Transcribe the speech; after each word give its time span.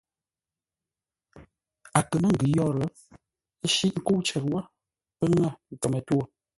A 1.97 1.99
kə̂ 2.09 2.17
mə́ 2.21 2.31
ngʉ̌ 2.33 2.47
yə́rə́, 2.55 2.87
ə́ 3.63 3.67
shíʼ 3.75 3.93
nkə́u 3.99 4.19
cər 4.27 4.43
wó, 4.51 4.59
pə́ 5.17 5.27
ŋə̂ 5.35 5.49
kəmə-twô. 5.81 6.19